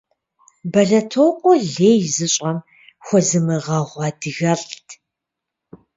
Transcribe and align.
Бэлэтокъуэ 0.71 1.53
лей 1.73 1.99
зыщӀэм 2.15 2.57
хуэзмыгъэгъу 3.05 4.01
адыгэлӀт. 4.07 4.87